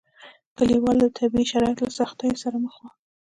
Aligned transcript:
کلیوالو 0.57 1.03
د 1.11 1.13
طبیعي 1.19 1.45
شرایطو 1.51 1.85
له 1.87 1.91
سختیو 1.99 2.41
سره 2.43 2.55
مخ 2.63 2.75
وو. 2.81 2.89